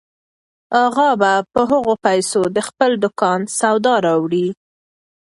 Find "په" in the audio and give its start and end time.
1.53-1.61